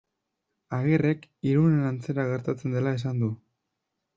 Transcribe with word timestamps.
Agirrek 0.77 1.27
Irunen 1.51 1.91
antzera 1.91 2.27
gertatzen 2.33 2.77
dela 2.79 2.99
esan 3.01 3.25
du. 3.27 3.31